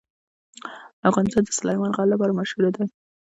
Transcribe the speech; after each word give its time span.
افغانستان 1.09 1.43
د 1.45 1.49
سلیمان 1.59 1.91
غر 1.97 2.07
لپاره 2.13 2.37
مشهور 2.39 2.65
دی. 2.75 2.85